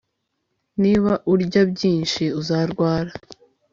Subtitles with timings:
[0.81, 3.11] Niba urya byinshi uzarwara